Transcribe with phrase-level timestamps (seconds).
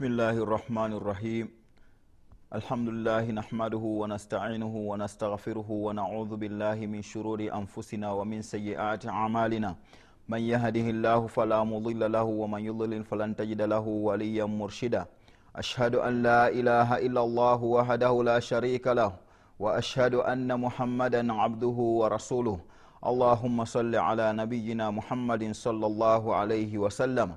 [0.00, 1.46] بسم الله الرحمن الرحيم
[2.58, 9.70] الحمد لله نحمده ونستعينه ونستغفره ونعوذ بالله من شرور أنفسنا ومن سيئات أعمالنا
[10.28, 15.04] من يهده الله فلا مضل له ومن يضلل فلن تجد له وليا مرشدا
[15.56, 19.12] أشهد أن لا إله إلا الله وحده لا شريك له
[19.58, 22.58] وأشهد أن محمدا عبده ورسوله
[23.06, 27.30] اللهم صل على نبينا محمد صلى الله عليه وسلم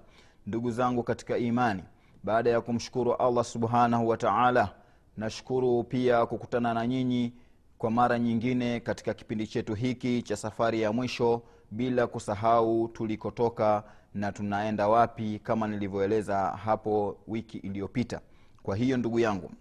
[0.48, 1.84] ndugu zangu katika imani
[2.24, 4.70] baada ya kumshukuru allah subhanahu wa taala
[5.18, 7.34] nashukuru pia kukutana na nyinyi
[7.78, 14.32] kwa mara nyingine katika kipindi chetu hiki cha safari ya mwisho bila kusahau tulikotoka na
[14.32, 18.22] tunaenda wapi kama nilivyoeleza hapo wiki iliyopita.
[18.64, 19.52] Kwa hiyo ndugu yangu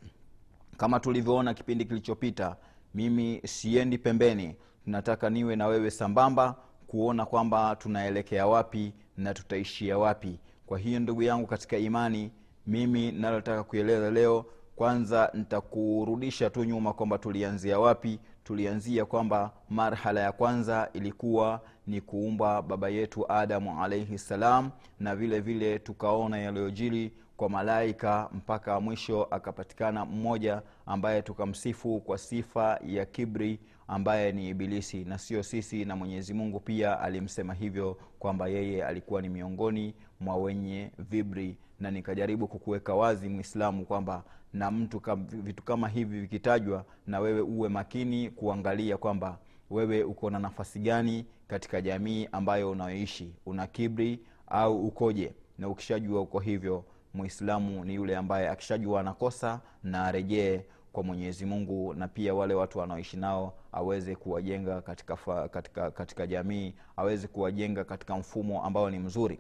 [0.77, 2.57] kama tulivyoona kipindi kilichopita
[2.95, 4.57] mimi siendi pembeni.
[4.85, 10.39] Tunataka niwe na wewe sambamba kuona kwamba tunaelekea wapi na tutaishia wapi.
[10.67, 12.31] Kwa hiyo ndugu yangu katika imani
[12.67, 14.45] mimi nalotaka kueleza leo
[14.77, 18.19] kwanza nitakurudisha tu nyuma kwamba tulianzia wapi.
[18.45, 25.41] Tulianzia kwamba marhala ya kwanza ilikuwa ni kuumba baba yetu adamu alaihi ssalam na vile
[25.41, 33.59] vile tukaona yaliyojiri kwa malaika mpaka mwisho akapatikana mmoja ambaye tukamsifu kwa sifa ya kibri
[33.89, 35.05] ambaye ni ibilisi.
[35.05, 40.37] Na sio sisi na mwenyezi mungu pia alimsema hivyo kwamba yeye alikuwa ni miongoni mwa
[40.37, 46.85] wenye vibri na nikajaribu kukuweka wazi mwislamu kwamba na mtu kam, vitu kama hivi vikitajwa
[47.07, 49.39] na wewe uwe makini kuangalia kwamba
[49.71, 53.35] wewe uko na nafasi gani katika jamii ambayo unayoishi.
[53.47, 55.35] Una kibri au ukoje?
[55.59, 56.85] Na ukishajua uko hivyo
[57.15, 60.61] mwislamu ni yule ambaye akishajua anakosa na arejee
[60.93, 65.17] kwa mwenyezi mungu na pia wale watu wanaoishi nao aweze kuwajenga katika,
[65.49, 69.39] katika, katika jamii aweze kuwajenga katika mfumo ambao ni mzuri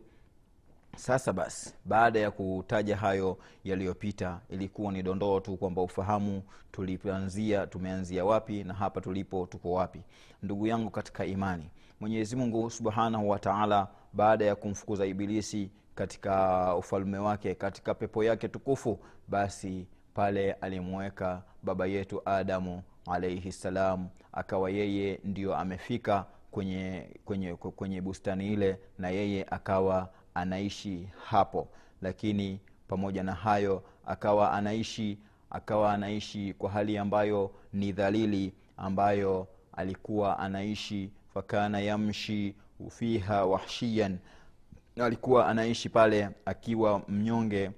[0.97, 6.43] sasa basi baada ya kutaja hayo yaliyopita ilikuwa ni dondoo tu kwamba ufahamu
[6.73, 10.03] tulipoanzia tumeanzia wapi na hapa tulipo tuko wapi.
[10.43, 11.71] Ndugu yangu katika imani
[12.01, 18.49] mwenyezi mungu subhanahu wa taala baada ya kumfukuza ibilisi katika ufalme wake katika pepo yake
[18.49, 18.99] tukufu
[19.29, 28.01] basi pale alimuweka baba yetu adamu alaihi ssalam akawa yeye ndio amefika kwenye kwenye kwenye
[28.01, 31.69] bustani ile na yeye akawa anaishi hapo.
[32.03, 35.19] Lakini pamoja na hayo akawa anaishi
[35.51, 41.11] akawa anaishi kwa hali ambayo ni dhalili ambayo alikuwa anaishi.
[41.35, 42.55] Fakana yamshi
[42.91, 44.19] fiha wahshiyan.
[45.03, 47.71] Alikuwa anaishi pale akiwa mnyonge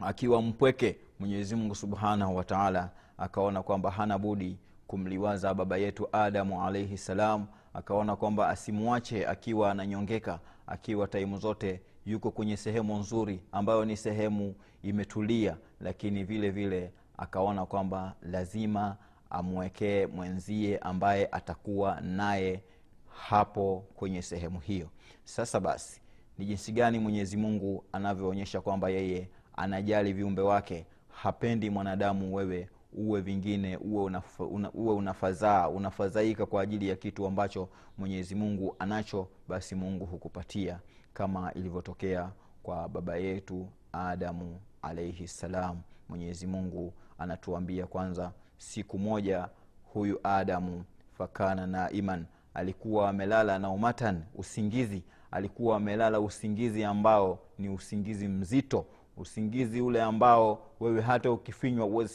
[0.00, 0.96] akiwa mpweke.
[1.20, 7.46] Mwenyezi mungu subhanahu wataala akaona kwamba hana budi kumliwaza baba yetu adamu alaihi salam.
[7.74, 14.54] Akaona kwamba asimwache akiwa ananyongeka akiwa taimu zote yuko kwenye sehemu nzuri ambayo ni sehemu
[14.82, 18.96] imetulia lakini vile vile akaona kwamba lazima
[19.30, 22.62] amwekee mwenzie ambaye atakuwa naye
[23.08, 24.88] hapo kwenye sehemu hiyo.
[25.24, 26.00] Sasa basi
[26.38, 30.86] ni jinsi gani mwenyezi mungu anavyoonyesha kwamba yeye anajali viumbe wake?
[31.08, 37.26] Hapendi mwanadamu wewe uwe vingine uwe unafa, una, uwe unafadhaa unafadhaika kwa ajili ya kitu
[37.26, 37.68] ambacho
[37.98, 40.80] mwenyezi mungu anacho basi mungu hukupatia
[41.14, 42.30] kama ilivyotokea
[42.62, 49.48] kwa baba yetu adamu alaihi ssalam mwenyezi mungu anatuambia kwanza siku moja
[49.92, 50.84] huyu adamu
[51.18, 55.02] fakana naiman alikuwa amelala na umatan usingizi.
[55.30, 58.86] Alikuwa amelala usingizi ambao ni usingizi mzito
[59.16, 62.14] usingizi ule ambao wewe hata ukifinywa huwezi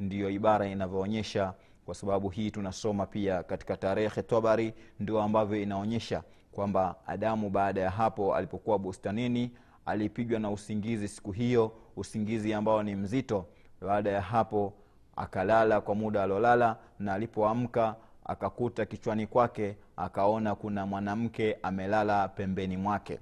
[0.00, 1.54] ndiyo ibara inavyoonyesha
[1.86, 6.22] kwa sababu hii tunasoma pia katika tarehe tabari ndio ambavyo inaonyesha
[6.52, 9.50] kwamba adamu baada ya hapo alipokuwa bustanini
[9.86, 13.46] alipigwa na usingizi siku hiyo usingizi ambao ni mzito.
[13.80, 14.72] Baada ya hapo
[15.16, 23.20] akalala kwa muda aliolala na alipoamka akakuta kichwani kwake akaona kuna mwanamke amelala pembeni mwake.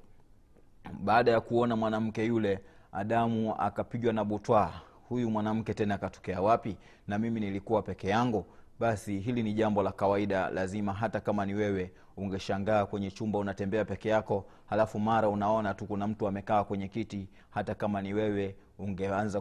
[1.00, 2.60] Baada ya kuona mwanamke yule
[2.92, 4.72] adamu akapigwa na butwaa
[5.14, 6.76] huyu mwanamke tena akatokea wapi?
[7.08, 8.44] Na mimi nilikuwa peke yangu?
[8.80, 13.84] Basi hili ni jambo la kawaida lazima hata kama ni wewe ungeshangaa kwenye chumba unatembea
[13.84, 18.56] peke yako halafu mara unaona tu kuna mtu amekaa kwenye kiti hata kama ni wewe
[18.78, 19.40] ungeanza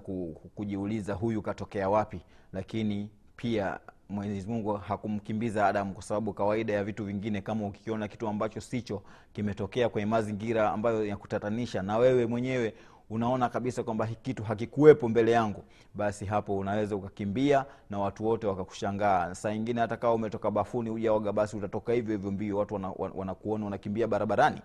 [0.56, 2.22] kujiuliza huyu katokea wapi.
[2.54, 3.80] Lakini pia
[4.10, 9.04] mwenyezi mungu hakumkimbiza adamu kwa sababu kawaida ya vitu vingine kama ukikiona kitu ambacho sicho
[9.34, 12.74] kimetokea kwenye mazingira ambayo ya kutatanisha na wewe mwenyewe
[13.10, 15.64] unaona kabisa kwamba kitu hakikuwepo mbele yangu
[15.96, 19.36] basi hapo unaweza ukakimbia na watu wote wakakushangaa.
[19.36, 23.36] Saa ingine hata kawa umetoka bafuni ujaoga basi utatoka hivyo hivyo mbio watu wanakuona wana,
[23.44, 24.62] wana unakimbia barabarani.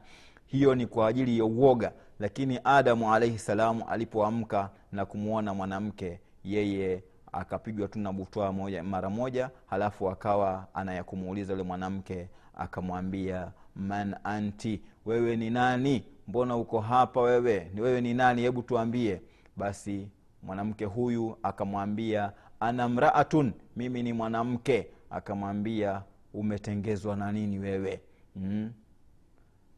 [0.47, 1.93] Hiyo ni kwa ajili ya uoga.
[2.19, 7.03] Lakini adamu alaihi salamu alipoamka na kumwona mwanamke yeye
[7.33, 14.81] akapigwa tu na butwaa moja mara moja halafu akawa anayakumuuliza yule mwanamke akamwambia man anti
[15.07, 17.71] wewe ni nani mbona uko hapa wewe?
[17.75, 18.43] Ni wewe ni nani?
[18.43, 19.21] Hebu tuambie.
[19.57, 20.09] Basi
[20.43, 24.87] mwanamke huyu akamwambia ana mraatun mimi ni mwanamke.
[25.11, 26.03] Akamwambia
[26.35, 28.01] umetengezwa na nini wewe?
[28.37, 28.73] Mm?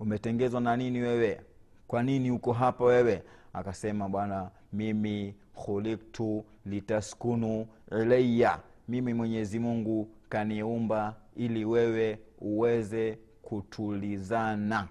[0.01, 1.41] umetengezwa na nini wewe?
[1.89, 3.23] Kwa nini uko hapa wewe?
[3.53, 7.67] Akasema bwana mimi khuliktu litaskunu
[8.03, 8.59] ilaya
[8.89, 14.89] mimi mwenyezi mungu kaniumba ili wewe uweze kutulizana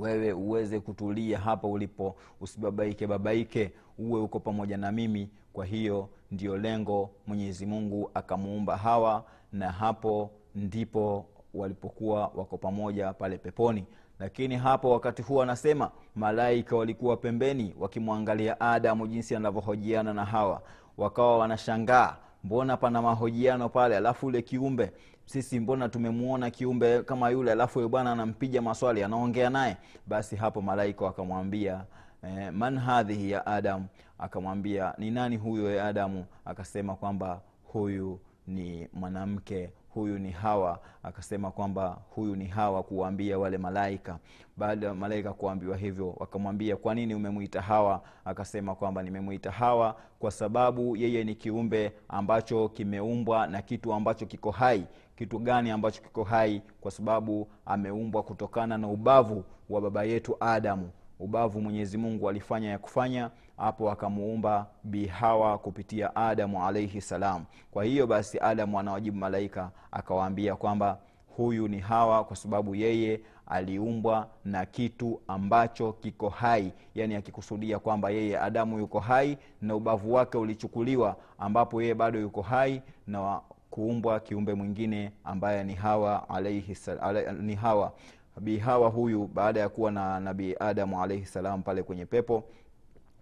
[0.00, 5.28] wewe uweze kutulia hapa ulipo usibabaike babaike uwe uko pamoja na mimi.
[5.52, 13.38] Kwa hiyo ndio lengo mwenyezi mungu akamuumba hawa na hapo ndipo walipokuwa wako pamoja pale
[13.38, 13.84] peponi.
[14.18, 20.62] Lakini hapo wakati huo anasema malaika walikuwa pembeni wakimwangalia adamu jinsi anavyohojiana na hawa.
[20.98, 24.92] Wakawa wanashangaa mbona pana mahojiano pale alafu ule kiumbe?
[25.26, 29.76] Sisi mbona tumemwona kiumbe kama yule alafu bwana anampiga maswali anaongea naye?
[30.06, 31.84] Basi hapo malaika wakamwambia
[32.22, 33.86] eh, man hadhihi ya adamu?
[34.18, 36.24] Akamwambia ni nani huyo ya adamu?
[36.44, 43.58] Akasema kwamba huyu ni mwanamke huyu ni hawa akasema kwamba huyu ni hawa kuwaambia wale
[43.58, 44.18] malaika.
[44.56, 48.02] Baada ya malaika kuambiwa hivyo wakamwambia kwa nini umemwita hawa?
[48.24, 54.50] Akasema kwamba nimemwita hawa kwa sababu yeye ni kiumbe ambacho kimeumbwa na kitu ambacho kiko
[54.50, 54.84] hai.
[55.16, 56.62] Kitu gani ambacho kiko hai?
[56.80, 60.90] Kwa sababu ameumbwa kutokana na ubavu wa baba yetu adamu
[61.20, 67.44] ubavu mwenyezi mungu alifanya ya kufanya hapo akamuumba bihawa kupitia adamu alaihi salam.
[67.70, 70.98] Kwa hiyo basi adamu anawajibu malaika akawaambia kwamba
[71.36, 76.72] huyu ni hawa kwa sababu yeye aliumbwa na kitu ambacho kiko hai.
[76.94, 82.42] Yaani akikusudia kwamba yeye adamu yuko hai na ubavu wake ulichukuliwa ambapo yeye bado yuko
[82.42, 83.40] hai na
[83.70, 87.92] kuumbwa kiumbe mwingine ambaye ni hawa alaihi, ala, ni hawa
[88.40, 92.44] bi hawa huyu baada ya kuwa na nabii adamu alaihi salam pale kwenye pepo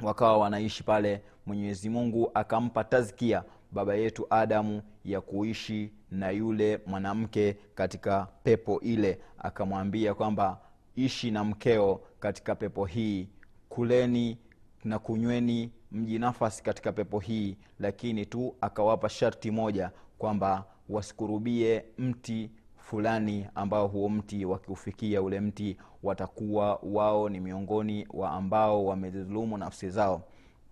[0.02, 3.42] wakawa wanaishi pale mwenyezi mungu akampa tazkia
[3.72, 9.18] baba yetu adamu ya kuishi na yule mwanamke katika pepo ile.
[9.38, 10.60] Akamwambia kwamba
[10.96, 13.28] ishi na mkeo katika pepo hii
[13.68, 14.38] kuleni
[14.84, 17.56] na kunyweni mji nafasi katika pepo hii.
[17.80, 22.50] Lakini tu akawapa sharti moja kwamba wasikurubie mti
[22.90, 29.90] fulani ambao huo mti wakiufikia ule mti watakuwa wao ni miongoni wa ambao wamezulumu nafsi
[29.90, 30.22] zao.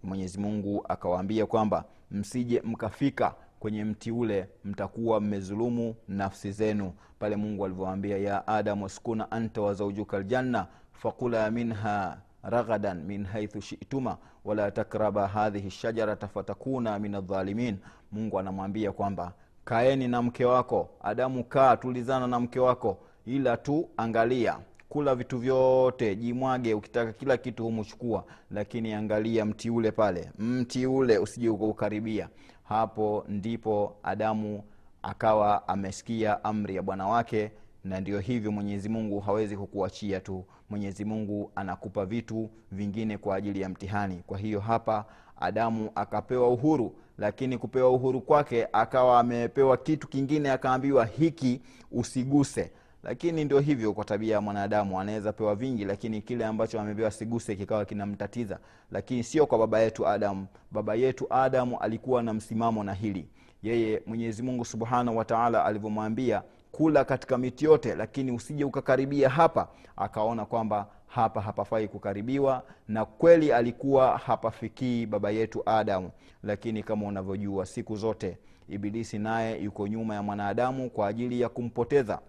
[0.03, 6.93] Mwenyezi mungu akawaambia kwamba msije mkafika kwenye mti ule mtakuwa mmezulumu nafsi zenu.
[7.19, 14.17] Pale mungu alivyowaambia ya adamu skuna anta wazaujuka ljanna fakula minha raghadan min haithu shituma
[14.45, 17.77] wala takraba hadhihi shajarata fatakuna min aldhalimin
[18.13, 19.33] mungu anamwambia kwamba
[19.67, 20.89] kaeni na mke wako.
[21.03, 22.99] Adamu kaa tulizana na mke wako.
[23.27, 24.59] Ila tu angalia.
[24.89, 30.31] Kula vitu vyote jimwage ukitaka kila kitu humuchukua lakini angalia mti ule pale.
[30.39, 32.29] Mti ule usije ukaukaribia
[32.65, 34.63] hapo ndipo adamu
[35.03, 37.51] akawa amesikia amri ya bwana wake
[37.85, 40.45] na ndio hivyo mwenyezi mungu hawezi kukuachia tu.
[40.71, 44.23] Mwenyezi mungu anakupa vitu vingine kwa ajili ya mtihani.
[44.27, 45.05] Kwa hiyo hapa
[45.41, 51.61] adamu akapewa uhuru lakini kupewa uhuru kwake akawa amepewa kitu kingine akaambiwa hiki
[51.93, 52.71] usiguse.
[53.03, 57.57] Lakini ndio hivyo kwa tabia ya mwanadamu anaweza pewa vingi lakini kile ambacho amepewa siguse
[57.57, 58.59] kikawa kinamtatiza.
[58.91, 60.47] Lakini sio kwa baba yetu adamu.
[60.71, 63.29] Baba yetu adamu alikuwa na msimamo na hili.
[63.63, 69.69] Yeye mwenyezi mungu subhanahu wataala alivyomwambia kula katika miti yote lakini usije ukakaribia hapa.
[69.97, 76.11] Akaona kwamba hapa hapafai kukaribiwa na kweli alikuwa hapafikii baba yetu adamu
[76.43, 82.21] lakini kama unavyojua siku zote ibilisi naye yuko nyuma ya mwanadamu kwa ajili ya kumpoteza.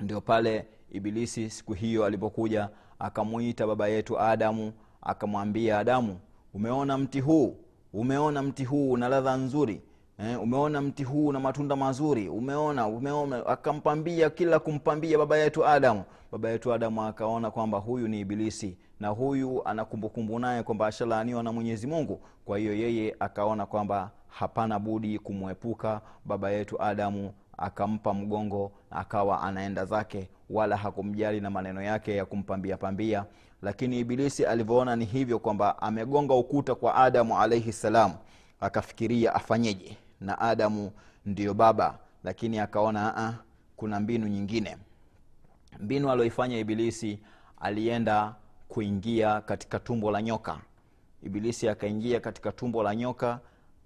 [0.00, 2.68] Ndio pale ibilisi siku hiyo alipokuja
[2.98, 6.18] akamwita baba yetu adamu akamwambia adamu
[6.54, 7.56] umeona mti huu?
[7.92, 9.82] Umeona mti huu una ladha nzuri
[10.18, 12.28] eh, umeona mti huu na matunda mazuri?
[12.28, 13.46] Umeona umeona.
[13.46, 16.02] Akampambia kila kumpambia baba yetu adamu.
[16.32, 21.42] Baba yetu adamu akaona kwamba huyu ni ibilisi na huyu ana kumbukumbu naye kwamba ashalaaniwa
[21.42, 22.20] na mwenyezi mungu.
[22.44, 29.84] Kwa hiyo yeye akaona kwamba hapana budi kumwepuka baba yetu adamu akampa mgongo akawa anaenda
[29.84, 33.24] zake wala hakumjali na maneno yake ya kumpambia pambia.
[33.62, 38.12] Lakini ibilisi alivyoona ni hivyo kwamba amegonga ukuta kwa adamu alaihi salam
[38.62, 40.92] akafikiria afanyeje na adamu
[41.26, 43.34] ndiyo baba lakini akaona aa,
[43.76, 44.76] kuna mbinu nyingine.
[45.80, 47.18] Mbinu alioifanya ibilisi
[47.60, 48.34] alienda
[48.68, 50.58] kuingia katika tumbo la nyoka.
[51.22, 53.40] Ibilisi akaingia katika tumbo la nyoka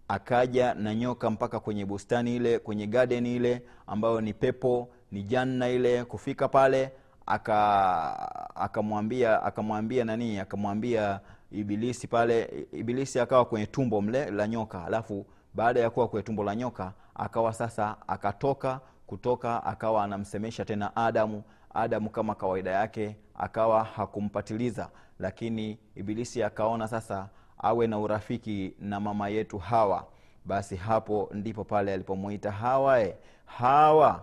[0.09, 5.69] akaja na nyoka mpaka kwenye bustani ile kwenye garden ile ambayo ni pepo ni janna
[5.69, 6.05] ile.
[6.05, 6.93] Kufika pale
[7.27, 10.39] aka akamwambia akamwambia nani?
[10.39, 11.21] Akamwambia
[11.61, 16.45] ibilisi pale ibilisi akawa kwenye tumbo mle la nyoka alafu baada ya kuwa kwenye tumbo
[16.45, 21.43] la nyoka akawa sasa akatoka kutoka akawa anamsemesha tena adamu
[21.75, 24.91] adamu kama kawaida yake akawa hakumpatiliza.
[25.19, 30.07] Lakini ibilisi akaona sasa awe na urafiki na mama yetu hawa.
[30.45, 34.23] Basi hapo ndipo pale alipomwita hawa e, hawa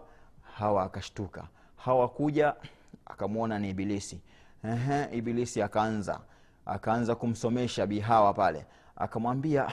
[0.57, 1.43] hawa akashtuka.
[1.77, 2.53] Hawa kuja
[3.05, 4.21] akamwona ni ibilisi.
[4.65, 6.19] Ehe, ibilisi akaanza
[6.65, 8.65] akaanza kumsomesha bi hawa pale.
[8.95, 9.67] Akamwambia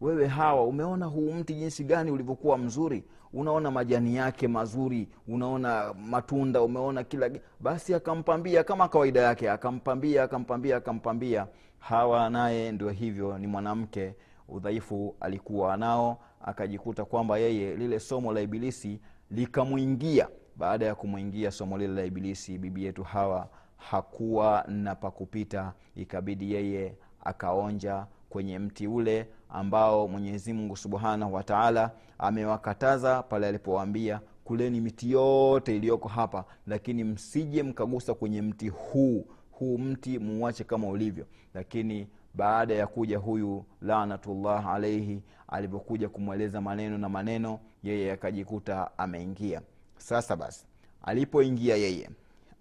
[0.00, 3.04] wewe hawa umeona huu mti jinsi gani ulivyokuwa mzuri?
[3.32, 9.50] Unaona majani yake mazuri unaona matunda umeona kila basi akampambia kama kawaida yake.
[9.50, 11.46] Akampambia akampambia akampambia.
[11.78, 14.14] Hawa naye ndio hivyo ni mwanamke.
[14.48, 16.18] Udhaifu alikuwa nao.
[16.44, 20.28] Akajikuta kwamba yeye lile somo la ibilisi likamwingia.
[20.56, 23.48] Baada ya kumwingia somo lile la ibilisi bibi yetu hawa
[23.90, 33.22] hakuwa na pakupita ikabidi yeye akaonja kwenye mti ule ambao mwenyezi mungu subhanahu wataala amewakataza
[33.22, 39.26] pale alipowaambia kuleni miti yote iliyoko hapa lakini msije mkagusa kwenye mti huu.
[39.52, 41.26] Huu mti muwache kama ulivyo.
[41.54, 49.62] Lakini baada ya kuja huyu lanatullah alaihi alivyokuja kumweleza maneno na maneno yeye akajikuta ameingia.
[49.96, 50.66] Sasa basi
[51.02, 52.10] alipoingia yeye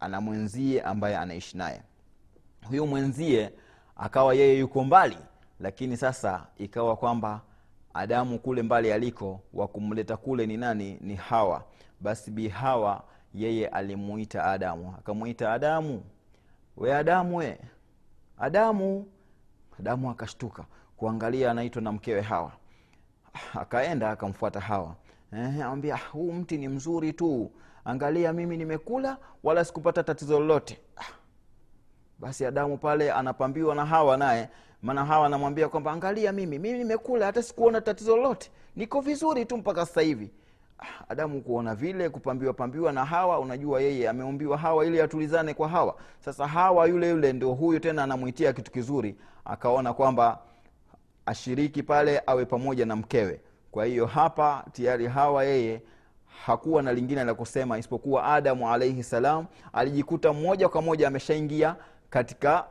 [0.01, 1.81] ana mwenzie ambaye anaishi naye.
[2.67, 3.51] Huyu mwenzie
[3.95, 5.17] akawa yeye yuko mbali
[5.59, 7.41] lakini sasa ikawa kwamba
[7.93, 10.97] adamu kule mbali aliko wa kumleta kule ni nani?
[11.01, 11.63] Ni hawa.
[11.99, 13.03] Basi bi hawa
[13.33, 14.95] yeye alimuita adamu.
[14.97, 16.03] Akamuita adamu.
[16.77, 17.59] We adamu we.
[18.37, 19.05] Adamu.
[19.79, 20.65] Adamu akashtuka.
[20.97, 22.51] Kuangalia anaitwa na mkewe hawa.
[23.53, 24.95] Akaenda akamfuata hawa.
[25.31, 27.51] Amwambia huu mti ni mzuri tu
[27.85, 30.79] angalia mimi nimekula wala sikupata tatizo lolote.
[32.19, 34.49] Basi adamu pale anapambiwa na hawa naye
[34.81, 38.51] maana hawa anamwambia kwamba angalia mimi mimi nimekula hata sikuona tatizo lolote.
[38.75, 40.31] Niko vizuri tu mpaka sasa hivi.
[41.09, 45.95] Adamu kuona vile kupambiwa pambiwa na hawa unajua yeye ameumbiwa hawa ili atulizane kwa hawa.
[46.25, 50.39] Sasa hawa yule yule ndio huyu tena anamwitia kitu kizuri akaona kwamba
[51.25, 53.41] ashiriki pale awe pamoja na mkewe.
[53.71, 55.81] Kwa hiyo hapa tayari hawa yeye
[56.45, 61.75] hakuwa na lingine la kusema isipokuwa adamu alaihi salam alijikuta moja kwa moja ameshaingia
[62.09, 62.65] katika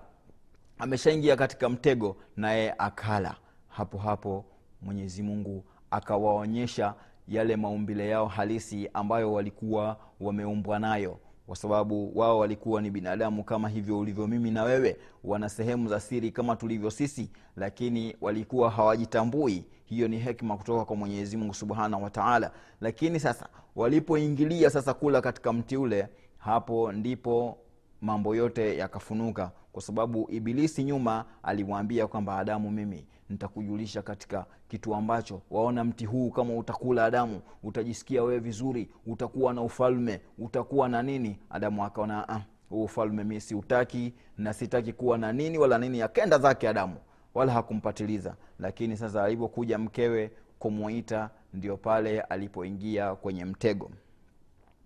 [0.79, 3.35] ameshaingia katika mtego naye akala.
[3.69, 4.45] Hapo hapo
[4.83, 6.95] mwenyezi mungu akawaonyesha
[7.29, 11.19] yale maumbile yao halisi ambayo walikuwa wameumbwa nayo.
[11.47, 14.97] Kwa sababu wao walikuwa ni binadamu kama hivyo ulivyo mimi na wewe.
[15.25, 20.97] Wana sehemu za siri kama tulivyo sisi lakini walikuwa hawajitambui hiyo ni hekima kutoka kwa
[20.97, 27.59] mwenyezi mungu subhanahu wataala lakini sasa walipoingilia sasa kula katika mti ule hapo ndipo
[28.01, 29.51] mambo yote yakafunuka.
[29.73, 36.31] Kwa sababu ibilisi nyuma alimwambia kwamba adamu mimi nitakujulisha katika kitu ambacho waona mti huu
[36.31, 37.41] kama utakula adamu.
[37.63, 41.39] Utajisikia wewe vizuri utakuwa na ufalme utakuwa na nini?
[41.51, 46.39] Adamu akaona ah, huu ufalme mi siutaki na sitaki kuwa na nini wala nini akenda
[46.39, 46.97] zake adamu
[47.35, 48.35] wala hakumpatiliza.
[48.59, 53.91] Lakini sasa alivyokuja mkewe kumwita ndio pale alipoingia kwenye mtego.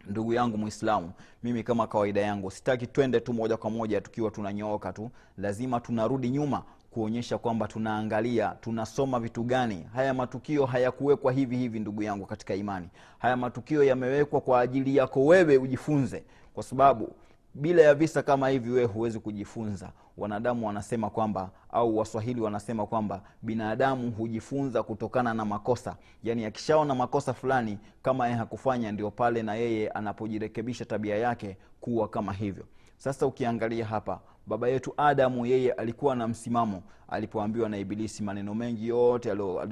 [0.06, 4.92] Ndugu yangu mwislamu mimi kama kawaida yangu sitaki twende tu moja kwa moja tukiwa tunanyooka
[4.92, 5.10] tu.
[5.38, 9.86] Lazima tunarudi nyuma kuonyesha kwamba tunaangalia tunasoma vitu gani.
[9.94, 12.88] Haya matukio hayakuwekwa hivi hivi ndugu yangu katika imani.
[13.18, 16.24] Haya matukio yamewekwa kwa ajili yako wewe ujifunze.
[16.54, 17.12] Kwa sababu
[17.54, 19.92] bila ya visa kama hivi wewe huwezi kujifunza.
[20.16, 25.96] Wanadamu wanasema kwamba au waswahili wanasema kwamba binadamu hujifunza kutokana na makosa.
[26.24, 32.08] Yaani akishaona makosa fulani kama yeye hakufanya ndio pale na yeye anapojirekebisha tabia yake kuwa
[32.08, 32.64] kama hivyo.
[32.96, 36.82] Sasa ukiangalia hapa baba yetu adamu yeye alikuwa na msimamo.
[37.08, 39.28] Alipoambiwa na ibilisi maneno mengi yote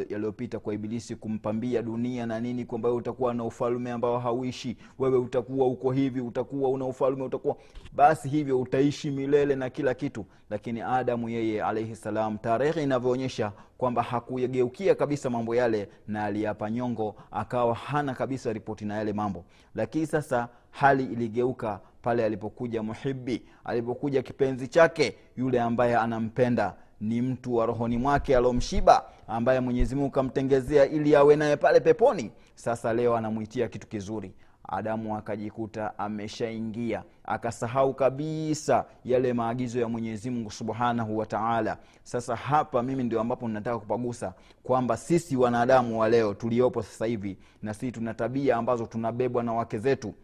[0.09, 5.67] yaliyopita kwa ibilisi kumpambia dunia na nini kwamba utakuwa na ufalme ambao hauishi wewe utakuwa
[5.67, 7.57] uko hivi utakuwa una ufalme utakuwa
[7.93, 10.26] basi hivyo utaishi milele na kila kitu.
[10.50, 17.14] Lakini adamu yeye alaihi salam tarehe inavyoonyesha kwamba hakuyageukia kabisa mambo yale na aliyapa nyongo
[17.31, 19.45] akawa hana kabisa ripoti na yale mambo.
[19.75, 26.75] Lakini sasa hali iligeuka pale alipokuja muhibi alipokuja kipenzi chake yule ambaye anampenda.
[27.00, 32.30] Ni mtu wa rohoni mwake alomshiba ambaye mwenyezi kamtengezea ili awe naye pale peponi.
[32.54, 34.32] Sasa leo anamwitia kitu kizuri.
[34.68, 43.02] Adamu akajikuta ameshaingia akasahau kabisa yale maagizo ya mwenyezi mungu subhanahu wataala sasa hapa mimi
[43.04, 48.14] ndio ambapo ninataka kupagusa kwamba sisi wanadamu wa leo tuliopo sasa hivi na sisi tuna
[48.14, 50.14] tabia ambazo tunabebwa na wake zetu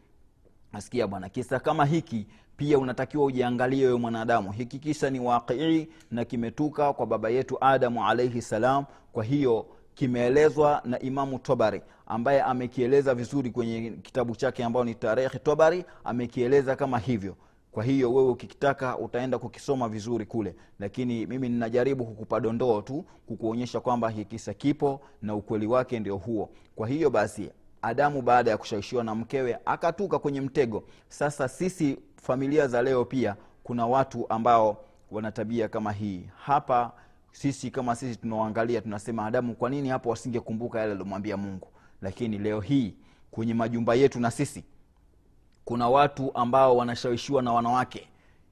[0.73, 4.53] nasikia bwana kisa kama hiki pia unatakiwa ujiangalie wewe mwanadamu.
[4.53, 8.85] Hiki kisa ni waqii na kimetuka kwa baba yetu adamu alaihi salam.
[9.13, 15.39] Kwa hiyo kimeelezwa na imamu tobari ambaye amekieleza vizuri kwenye kitabu chake ambao ni tarehi
[15.39, 17.37] tobari amekieleza kama hivyo.
[17.73, 20.55] Kwa hiyo wewe ukikitaka utaenda kukisoma vizuri kule.
[20.79, 24.25] Lakini mimi ninajaribu kukupa dondoo tu kukuonyesha kwamba hii
[24.59, 26.51] kipo na ukweli wake ndio huo.
[26.77, 27.51] Kwa hiyo basi
[27.83, 30.85] adamu baada ya kushawishiwa na mkewe akatuka kwenye mtego.
[31.09, 36.29] Sasa sisi familia za leo pia kuna watu ambao wana tabia kama hii.
[36.45, 36.93] Hapa
[37.33, 41.69] sisi kama sisi tunaoangalia tunasema adamu kwa nini hapo wasingekumbuka yale aliomwambia mungu?
[42.03, 42.95] Lakini leo hii
[43.31, 44.65] kwenye majumba yetu na sisi
[45.65, 48.09] kuna watu ambao wanashawishiwa na wanawake.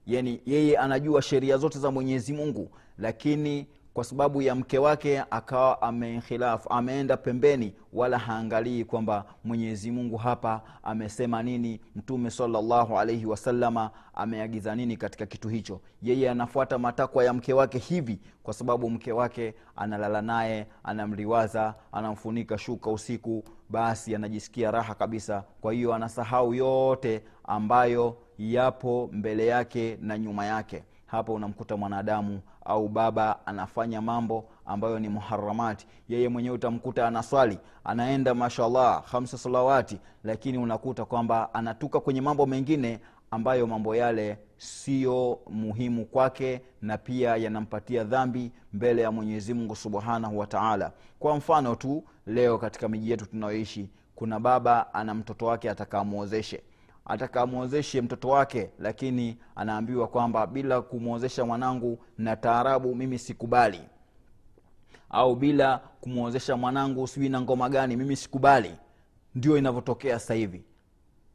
[0.07, 3.67] Yani yeye anajua sheria zote za mwenyezi mungu lakini
[3.97, 10.63] kwa sababu ya mke wake akawa amekhilafu ameenda pembeni wala haangalii kwamba mwenyezi mungu hapa
[10.83, 15.81] amesema nini mtume salllahu alaihi wasalama ameagiza nini katika kitu hicho.
[16.03, 22.59] Yeye anafuata matakwa ya mke wake hivi kwa sababu mke wake analala naye anamliwaza anamfunika
[22.59, 25.45] shuka usiku basi anajisikia raha kabisa.
[25.61, 30.85] Kwa hiyo anasahau yote ambayo yapo mbele yake na nyuma yake.
[31.07, 38.35] Hapo unamkuta mwanadamu au baba anafanya mambo ambayo ni muharamati yeye mwenyewe utamkuta anaswali anaenda
[38.35, 43.01] mashallah hamsa salawati lakini unakuta kwamba anatuka kwenye mambo mengine
[43.31, 50.39] ambayo mambo yale siyo muhimu kwake na pia yanampatia dhambi mbele ya mwenyezi mungu subhanahu
[50.39, 56.63] wataala kwa mfano tu leo katika miji yetu tunayoishi kuna baba ana mtoto wake atakamwozeshe
[57.07, 63.81] atakamwozeshe mtoto wake lakini anaambiwa kwamba bila kumwozesha mwanangu na taarabu mimi sikubali.
[65.11, 68.75] Au bila kumwozesha mwanangu sijui na ngoma gani mimi sikubali.
[69.35, 70.65] Ndio inavyotokea sasa hivi.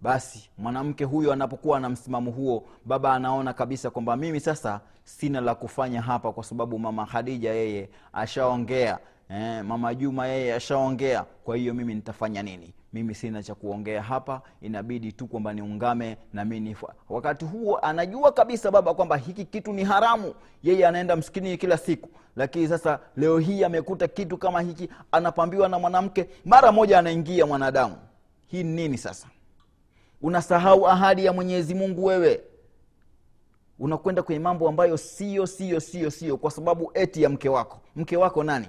[0.01, 5.55] Basi mwanamke huyo anapokuwa na msimamo huo baba anaona kabisa kwamba mimi sasa sina la
[5.55, 11.23] kufanya hapa kwa sababu mama khadija yeye ashaongea eh, mama juma yeye ashaongea.
[11.23, 16.45] Kwa hiyo mimi nitafanya nini mimi sina cha kuongea hapa inabidi tu kwamba niungame na
[16.45, 16.75] mi
[17.09, 20.33] wakati huo anajua kabisa baba kwamba hiki kitu ni haramu.
[20.63, 22.09] Yeye anaenda msikini kila siku.
[22.35, 27.95] Lakini sasa leo hii amekuta kitu kama hiki anapambiwa na mwanamke mara moja anaingia mwanadamu.
[28.47, 29.27] Hii nini sasa?
[30.21, 32.41] Unasahau ahadi ya mwenyezi mungu wewe.
[33.79, 37.79] Unakwenda kwenye mambo ambayo sio sio sio sio kwa sababu eti ya mke wako.
[37.95, 38.67] Mke wako nani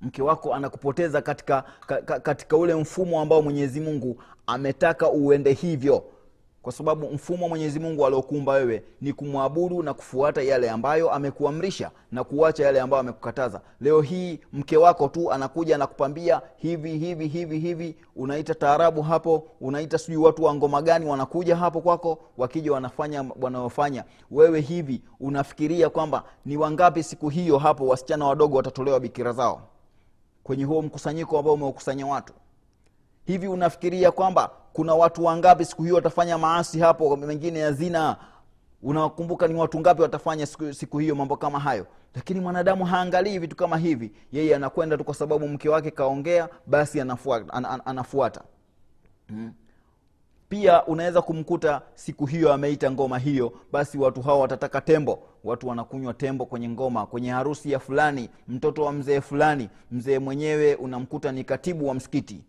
[0.00, 6.04] mke wako anakupoteza katika, ka, katika ule mfumo ambao mwenyezi mungu ametaka uende hivyo.
[6.62, 11.90] Kwa sababu mfumo wa mwenyezi mungu aliokuumba wewe ni kumwabudu na kufuata yale ambayo amekuamrisha
[12.12, 13.60] na kuacha yale ambayo amekukataza.
[13.80, 19.98] Leo hii mke wako tu anakuja anakupambia hivi hivi hivi hivi unaita taarabu hapo unaita
[19.98, 26.24] sijui watu wa ngoma gani wanakuja hapo kwako wakija wanafanya wanaofanya wewe hivi unafikiria kwamba
[26.46, 29.62] ni wangapi siku hiyo hapo wasichana wadogo watatolewa bikira zao
[30.42, 32.32] kwenye huo mkusanyiko ambao umeukusanya watu.
[33.24, 38.16] Hivi unafikiria kwamba kuna watu wangapi siku hiyo watafanya maasi hapo mengine ya zina?
[38.82, 41.86] Unawakumbuka ni watu ngapi watafanya siku, siku hiyo mambo kama hayo?
[42.14, 44.12] Lakini mwanadamu haangalii vitu kama hivi.
[44.32, 48.40] Yeye anakwenda tu kwa sababu mke wake kaongea basi anafuata, an, an, anafuata.
[49.28, 49.52] Hmm
[50.50, 55.18] pia unaweza kumkuta siku hiyo ameita ngoma hiyo basi watu hao watataka tembo.
[55.44, 59.68] Watu wanakunywa tembo kwenye ngoma kwenye harusi ya fulani mtoto wa mzee fulani.
[59.92, 62.40] Mzee mwenyewe unamkuta ni katibu wa msikiti.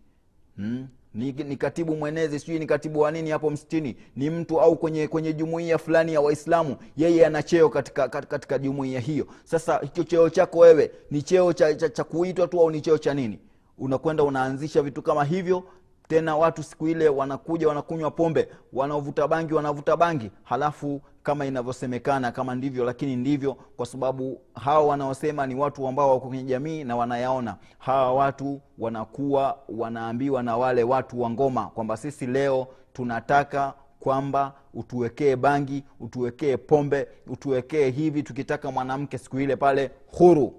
[0.56, 0.86] Hmm?
[1.14, 5.08] ni, ni katibu mwenezi sijui ni katibu wa nini hapo msitini ni mtu au kwenye
[5.08, 6.76] kwenye jumuiya fulani ya waislamu.
[6.96, 9.26] Yeye ana cheo katika, katika, katika jumuiya hiyo.
[9.44, 12.98] Sasa hicho cheo chako wewe ni cheo cha, cha, cha kuitwa tu au ni cheo
[12.98, 13.38] cha nini?
[13.78, 15.64] Unakwenda unaanzisha vitu kama hivyo
[16.12, 20.30] tena watu siku ile wanakuja wanakunywa pombe wanaovuta bangi wanavuta bangi.
[20.42, 26.28] Halafu kama inavyosemekana kama ndivyo lakini ndivyo kwa sababu hawa wanaosema ni watu ambao wako
[26.28, 27.56] kwenye jamii na wanayaona.
[27.78, 35.36] Hawa watu wanakuwa wanaambiwa na wale watu wa ngoma kwamba sisi leo tunataka kwamba utuwekee
[35.36, 40.54] bangi utuwekee pombe utuwekee hivi tukitaka mwanamke siku ile pale huru.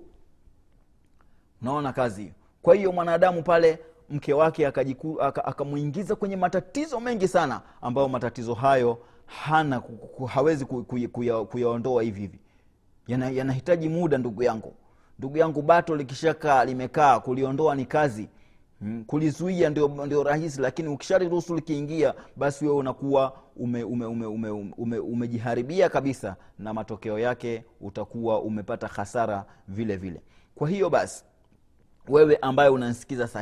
[1.62, 4.68] Unaona kazi kwa hiyo mwanadamu pale mke wake
[5.46, 9.82] akamwingiza kwenye matatizo mengi sana ambayo matatizo hayo hana
[10.28, 12.40] hawezi ku- ku- kuya- kuyaondoa hivi hivi.
[13.08, 13.30] Yana-
[13.90, 14.74] muda ndugu yangu.
[15.20, 18.30] Ndugu yangu bato likishakaa limekaa kuliondoa ni kazi.
[18.82, 24.50] Mm, kulizuia ndio, ndio rahisi lakini ukishaliruhusu likiingia basi wewe unakuwa ume, ume, ume, ume,
[24.78, 30.22] ume, umejiharibia kabisa na matokeo yake utakuwa umepata hasara vile vile.
[30.56, 31.24] Kwa hiyo basi
[32.08, 33.42] wewe ambaye unansikiza saa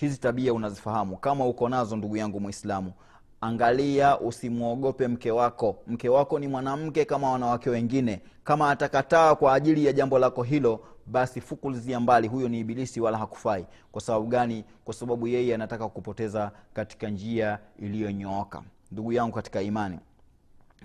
[0.00, 1.16] hizi tabia unazifahamu.
[1.16, 2.92] Kama uko nazo ndugu yangu mwislamu
[3.40, 5.76] angalia usimwogope mke wako.
[5.86, 8.20] Mke wako ni mwanamke kama wanawake wengine.
[8.44, 12.28] Kama atakataa kwa ajili ya jambo lako hilo basi fukulizia mbali.
[12.28, 13.66] Huyo ni ibilisi wala hakufai.
[13.92, 14.64] Kwa sababu gani?
[14.84, 18.62] Kwa sababu yeye anataka kupoteza katika njia iliyonyooka.
[18.92, 19.98] Ndugu yangu katika imani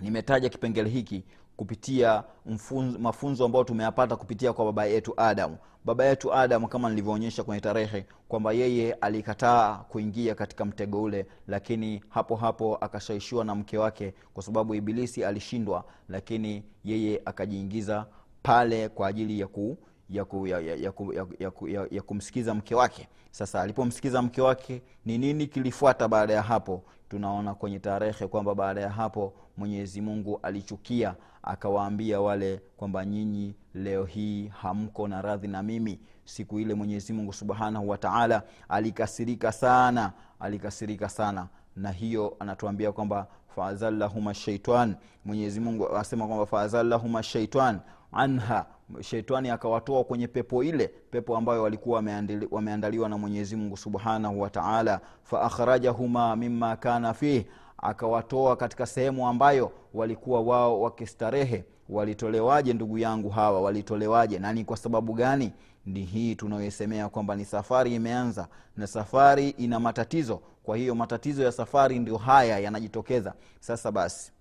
[0.02, 1.24] nimetaja kipengele hiki
[1.64, 7.44] kupitia mfunzo, mafunzo ambayo tumeyapata kupitia kwa baba yetu adamu baba yetu adamu kama nilivyoonyesha
[7.44, 13.78] kwenye tarehe kwamba yeye alikataa kuingia katika mtego ule lakini hapo hapo akashaishiwa na mke
[13.78, 18.06] wake kwa sababu ibilisi alishindwa lakini yeye akajiingiza
[18.42, 19.78] pale kwa ajili ya ku
[20.10, 23.08] ya, ku, ya, ya, ya, ya, ya, ya, ya kumsikiza mke wake.
[23.32, 26.84] Sasa alipomsikiza mke wake ni nini kilifuata baada ya hapo?
[27.10, 34.04] Tunaona kwenye tarehe kwamba baada ya hapo mwenyezi mungu alichukia akawaambia wale kwamba nyinyi leo
[34.06, 36.00] hii hamko na radhi na mimi.
[36.26, 41.48] Siku ile mwenyezi mungu subhanahu wa taala alikasirika sana alikasirika sana.
[41.76, 47.80] Na hiyo anatuambia kwamba faazallahuma shaitan mwenyezi mungu asema kwamba faazallahuma shaitan
[48.12, 48.66] anha.
[49.02, 52.04] Sheitani akawatoa kwenye pepo ile pepo ambayo walikuwa
[52.52, 55.02] wameandaliwa na mwenyezi mungu subhanahu wa taala.
[55.24, 57.46] Faakhrajahuma mima kana fih
[57.84, 61.64] akawatoa katika sehemu ambayo walikuwa wao wakistarehe.
[61.90, 63.62] Walitolewaje ndugu yangu hawa?
[63.62, 64.40] Walitolewaje?
[64.40, 65.52] Na ni kwa sababu gani?
[65.86, 70.42] Ni hii tunayoisemea kwamba ni safari imeanza na safari ina matatizo.
[70.64, 73.34] Kwa hiyo matatizo ya safari ndio haya yanajitokeza.
[73.60, 74.32] Sasa basi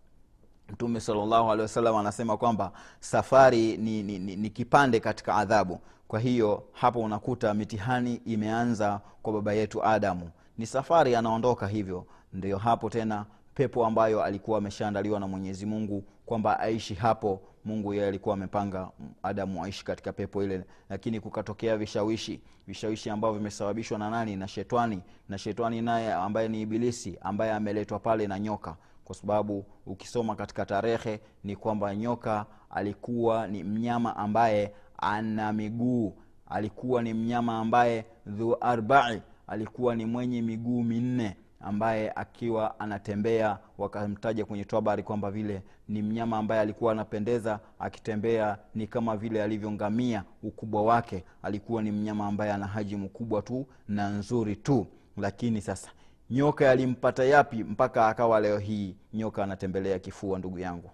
[0.69, 5.81] mtume salllahu alehi wasallam anasema kwamba safari ni, ni, ni, ni kipande katika adhabu.
[6.09, 10.31] Kwa hiyo hapo unakuta mitihani imeanza kwa baba yetu adamu.
[10.59, 16.61] Ni safari anaondoka hivyo ndio hapo tena pepo ambayo alikuwa ameshaandaliwa na mwenyezi mungu kwamba
[16.61, 17.41] aishi hapo.
[17.65, 18.91] Mungu yeye alikuwa amepanga
[19.23, 20.65] adamu aishi katika pepo ile.
[20.91, 24.37] Lakini kukatokea vishawishi vishawishi ambavyo vimesababishwa na nani?
[24.37, 25.03] Na shetani.
[25.29, 28.77] Na shetani naye ambaye ni ibilisi ambaye ameletwa pale na nyoka.
[29.05, 36.17] Kwa sababu ukisoma katika tarehe ni kwamba nyoka alikuwa ni mnyama ambaye ana miguu.
[36.47, 39.23] Alikuwa ni mnyama ambaye dhu arbai.
[39.47, 46.39] Alikuwa ni mwenye miguu minne ambaye akiwa anatembea wakamtaja kwenye twabari kwamba vile ni mnyama
[46.39, 51.25] ambaye alikuwa anapendeza akitembea ni kama vile alivyongamia ukubwa wake.
[51.43, 54.87] Alikuwa ni mnyama ambaye ana haji mkubwa tu na nzuri tu.
[55.17, 55.91] Lakini sasa
[56.31, 60.91] nyoka yalimpata yapi mpaka akawa leo hii nyoka anatembelea kifua ndugu yangu?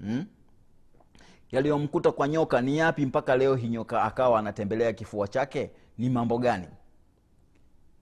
[0.00, 0.24] Hmm?
[1.52, 5.70] yaliyomkuta kwa nyoka ni yapi mpaka leo hii nyoka akawa anatembelea kifua chake?
[5.98, 6.68] Ni mambo gani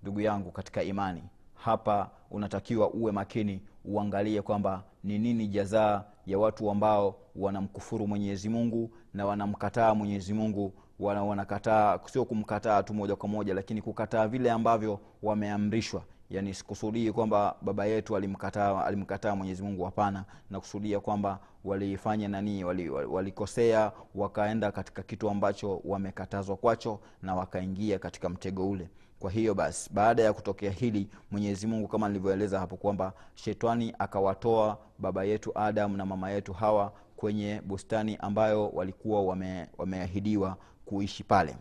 [0.02, 1.22] ndugu yangu katika imani
[1.66, 8.90] hapa unatakiwa uwe makini uangalie kwamba ni nini jazaa ya watu ambao wanamkufuru mwenyezi mungu
[9.14, 10.72] na wanamkataa mwenyezi mungu.
[11.00, 17.12] Wana, wanakataa sio kumkataa tu moja kwa moja lakini kukataa vile ambavyo wameamrishwa yani sikusudii
[17.12, 20.24] kwamba baba yetu alimkataa alimkataa mwenyezi mungu hapana.
[20.50, 27.98] Nakusudia kwamba walifanya nanii walikosea wali, wali wakaenda katika kitu ambacho wamekatazwa kwacho na wakaingia
[27.98, 28.88] katika mtego ule.
[29.20, 34.78] Kwa hiyo basi baada ya kutokea hili mwenyezi mungu kama nilivyoeleza hapo kwamba shetani akawatoa
[34.98, 41.56] baba yetu adam na mama yetu hawa kwenye bustani ambayo walikuwa wame, wameahidiwa kuishi pale.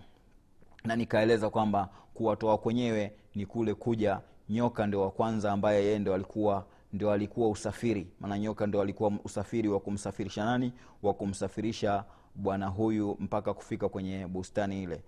[0.84, 6.14] Na nikaeleza kwamba kuwatoa kwenyewe ni kule kuja nyoka ndio wa kwanza ambaye yeye ndio
[6.14, 8.08] alikuwa ndio alikuwa usafiri.
[8.20, 10.74] Maana nyoka ndio alikuwa usafiri wa kumsafirisha nani?
[11.04, 12.04] Wa kumsafirisha
[12.36, 15.04] bwana huyu mpaka kufika kwenye bustani ile.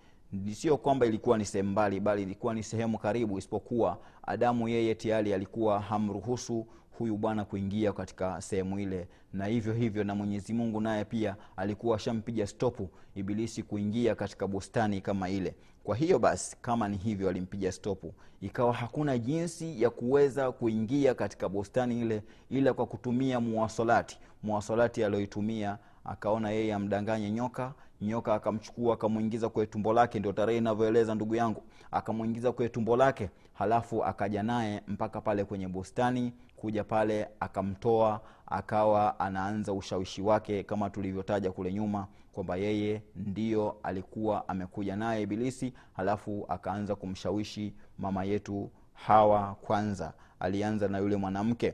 [0.53, 5.33] Sio kwamba ilikuwa ni sehemu mbali bali ilikuwa ni sehemu karibu isipokuwa adamu yeye tayari
[5.33, 6.65] alikuwa hamruhusu
[6.97, 9.07] huyu bwana kuingia katika sehemu ile.
[9.33, 15.01] Na hivyo hivyo na mwenyezi mungu naye pia alikuwa ashampiga stopu ibilisi kuingia katika bustani
[15.01, 15.55] kama ile.
[15.83, 18.13] Kwa hiyo basi kama ni hivyo alimpiga stopu.
[18.41, 24.19] Ikawa hakuna jinsi ya kuweza kuingia katika bustani ile ila kwa kutumia muwasolati.
[24.43, 27.73] Muwasolati aliyoitumia akaona yeye amdanganye nyoka.
[28.01, 30.19] Nyoka akamchukua akamwingiza kwenye tumbo lake.
[30.19, 31.63] Ndio tarehe inavyoeleza ndugu yangu.
[31.91, 39.19] Akamwingiza kwenye tumbo lake halafu akaja naye mpaka pale kwenye bustani kuja pale akamtoa akawa
[39.19, 46.45] anaanza ushawishi wake kama tulivyotaja kule nyuma kwamba yeye ndio alikuwa amekuja naye ibilisi halafu
[46.49, 50.13] akaanza kumshawishi mama yetu hawa kwanza.
[50.39, 51.73] Alianza na yule mwanamke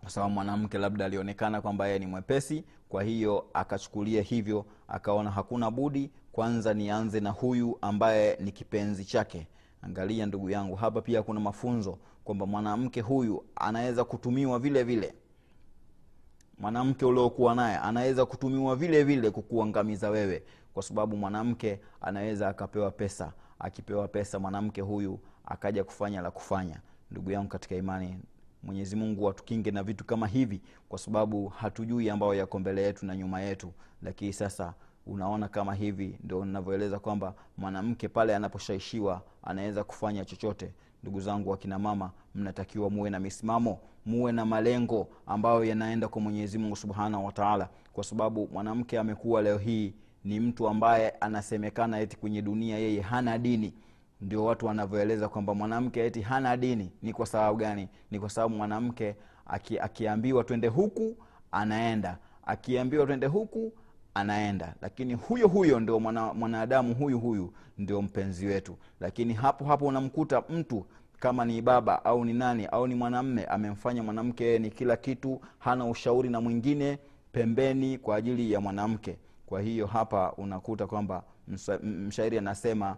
[0.00, 5.70] kwa sababu mwanamke labda alionekana kwamba yeye ni mwepesi kwa hiyo akachukulia hivyo akaona hakuna
[5.70, 9.46] budi kwanza nianze na huyu ambaye ni kipenzi chake.
[9.82, 15.14] Angalia ndugu yangu hapa pia kuna mafunzo kwamba mwanamke huyu anaweza kutumiwa vile vile.
[16.58, 20.42] Mwanamke uliokuwa naye anaweza kutumiwa vile vile kukuangamiza wewe
[20.74, 23.32] kwa sababu mwanamke anaweza akapewa pesa.
[23.58, 26.80] Akipewa pesa mwanamke huyu akaja kufanya la kufanya.
[27.10, 28.18] Ndugu yangu katika imani
[28.62, 33.16] mwenyezi mungu atukinge na vitu kama hivi kwa sababu hatujui ambayo yako mbele yetu na
[33.16, 33.72] nyuma yetu.
[34.02, 34.74] Lakini sasa
[35.06, 41.78] unaona kama hivi ndo ninavyoeleza kwamba mwanamke pale anaposhaishiwa anaweza kufanya chochote ndugu zangu wakina
[41.78, 47.68] mama mnatakiwa muwe na misimamo muwe na malengo ambayo yanaenda kwa mwenyezi mungu subhanahu wataala
[47.92, 53.38] kwa sababu mwanamke amekuwa leo hii ni mtu ambaye anasemekana eti kwenye dunia yeye hana
[53.38, 53.74] dini.
[54.20, 56.90] Ndio watu wanavyoeleza kwamba mwanamke eti hana dini.
[57.02, 57.88] Ni kwa sababu gani?
[58.10, 61.16] Ni kwa sababu mwanamke aki, akiambiwa twende huku
[61.52, 62.18] anaenda.
[62.46, 63.72] Akiambiwa twende huku
[64.14, 64.74] anaenda.
[64.82, 68.76] Lakini huyo huyo ndio mwana, mwanadamu huyu huyu ndio mpenzi wetu.
[69.00, 70.86] Lakini hapo hapo unamkuta mtu
[71.20, 75.86] kama ni baba au ni nani au ni mwanamme amemfanya mwanamke ni kila kitu hana
[75.86, 76.98] ushauri na mwingine
[77.32, 79.18] pembeni kwa ajili ya mwanamke.
[79.46, 81.22] Kwa hiyo hapa unakuta kwamba
[81.82, 82.96] mshairi anasema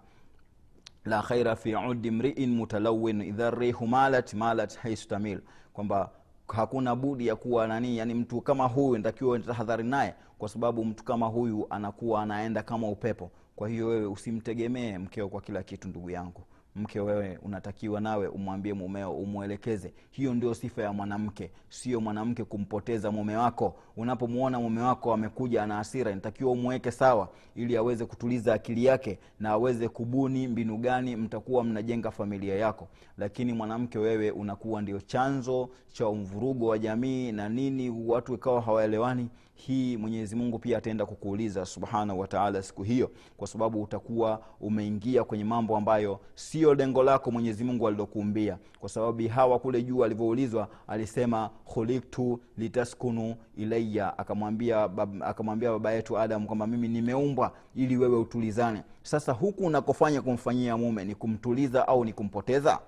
[1.05, 5.41] la khaira fi udi mriin mutalawin idha rihu malat malat haisu tamil.
[5.73, 6.11] Kwamba
[6.49, 11.05] hakuna budi ya kuwa nani yani mtu kama huyu ntakiwa tahadhari naye kwa sababu mtu
[11.05, 13.31] kama huyu anakuwa anaenda kama upepo.
[13.57, 16.43] Kwa hiyo wewe usimtegemee mkeo kwa kila kitu ndugu yangu
[16.77, 19.93] mke wewe unatakiwa nawe umwambie mumeo umwelekeze.
[20.11, 21.51] Hiyo ndio sifa ya mwanamke.
[21.69, 23.77] Sio mwanamke kumpoteza mume wako.
[23.97, 29.51] Unapomwona mume wako amekuja ana hasira inatakiwa umweke sawa ili aweze kutuliza akili yake na
[29.51, 32.89] aweze kubuni mbinu gani mtakuwa mnajenga familia yako.
[33.19, 39.29] Lakini mwanamke wewe unakuwa ndio chanzo cha mvurugo wa jamii na nini watu ikawa hawaelewani
[39.55, 45.45] hii mwenyezi mungu pia ataenda kukuuliza subhanahu wataala siku hiyo kwa sababu utakuwa umeingia kwenye
[45.45, 48.59] mambo ambayo sio lengo lako mwenyezi mungu alilokuumbia.
[48.81, 54.83] Kwa sababu hawa kule juu alivyoulizwa alisema khuliktu litaskunu ilaya akamwambia
[55.21, 58.83] akamwambia baba yetu adam kwamba mimi nimeumbwa ili wewe utulizane.
[59.03, 62.79] Sasa huku unakofanya kumfanyia mume ni kumtuliza au ni kumpoteza?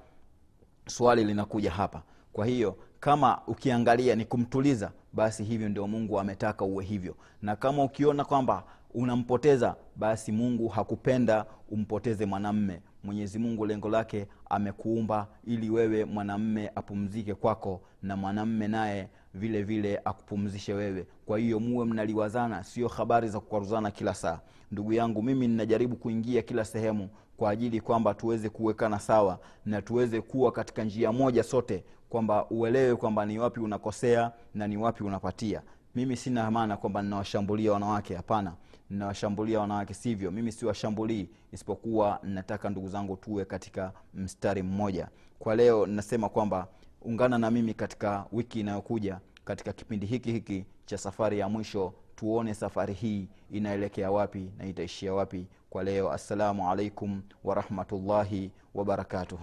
[0.88, 2.02] Swali linakuja hapa
[2.36, 7.14] kwa hiyo kama ukiangalia ni kumtuliza basi hivyo ndio mungu ametaka uwe hivyo.
[7.42, 12.80] Na kama ukiona kwamba unampoteza basi mungu hakupenda umpoteze mwanamme.
[13.04, 20.00] Mwenyezi mungu lengo lake amekuumba ili wewe mwanamme apumzike kwako na mwanamme naye vile vile
[20.04, 21.06] akupumzishe wewe.
[21.26, 24.40] Kwa hiyo muwe mnaliwazana sio habari za kukwaruzana kila saa.
[24.72, 30.20] Ndugu yangu mimi ninajaribu kuingia kila sehemu kwa ajili kwamba tuweze kuwekana sawa na tuweze
[30.20, 31.84] kuwa katika njia moja sote
[32.16, 35.62] kwamba uelewe kwamba ni wapi unakosea na ni wapi unapatia.
[35.94, 38.52] Mimi sina maana kwamba ninawashambulia wanawake hapana.
[38.90, 40.30] Ninawashambulia wanawake sivyo.
[40.30, 45.08] Mimi siwashambulii isipokuwa nataka ndugu zangu tuwe katika mstari mmoja.
[45.38, 46.66] Kwa leo ninasema kwamba
[47.02, 52.54] ungana na mimi katika wiki inayokuja katika kipindi hiki hiki cha safari ya mwisho tuone
[52.54, 55.46] safari hii inaelekea wapi na itaishia wapi.
[55.70, 59.38] Kwa leo assalamu alaikum warahmatullahi wabarakatuh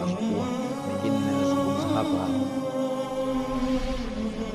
[0.00, 0.44] zinachukua
[0.86, 2.28] mengine ninayozungumza hapa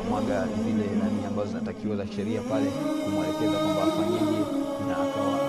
[0.10, 2.66] mwaga zile nani ambazo zinatakiwa za sheria pale
[3.04, 4.40] kumwelekeza kwamba afanyeje
[4.88, 5.40] na akawa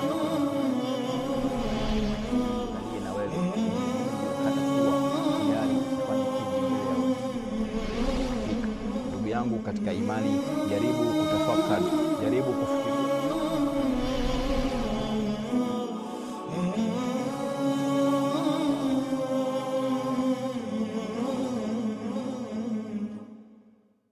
[9.09, 11.85] ndugu yangu katika imani jaribu kutafakari
[12.23, 12.76] jaribu kufikiri